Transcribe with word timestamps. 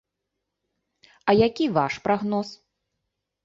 А 1.29 1.37
які 1.47 1.65
ваш 1.77 2.01
прагноз? 2.09 2.47